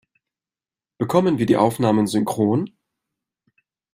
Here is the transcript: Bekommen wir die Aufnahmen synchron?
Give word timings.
Bekommen 0.97 1.37
wir 1.37 1.45
die 1.45 1.57
Aufnahmen 1.57 2.07
synchron? 2.07 2.71